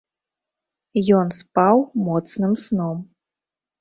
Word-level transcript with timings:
Ён 1.19 1.27
спаў 1.39 1.75
моцным 2.07 2.59
сном. 2.67 2.97